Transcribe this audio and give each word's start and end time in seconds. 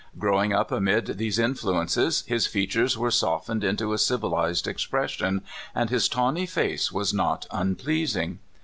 Growing 0.17 0.51
up 0.51 0.71
amid 0.71 1.19
these 1.19 1.37
influences, 1.37 2.23
his 2.25 2.47
features 2.47 2.97
were 2.97 3.11
softened 3.11 3.63
into 3.63 3.93
a 3.93 3.99
civilized 3.99 4.65
expression, 4.67 5.43
and 5.75 5.91
his 5.91 6.09
tawny 6.09 6.47
face 6.47 6.89
w^as 6.89 7.13
not 7.13 7.45
unpleasing. 7.51 8.39